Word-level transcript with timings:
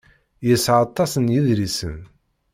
Yesεa 0.47 0.77
aṭas 0.85 1.11
n 1.17 1.25
yedlisen. 1.33 1.99